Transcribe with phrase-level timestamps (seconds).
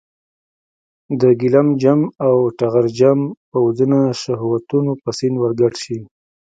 [1.19, 3.19] د ګیلم جم او ټغر جم
[3.51, 5.99] پوځونه شهوتونو په سیند ورګډ شي.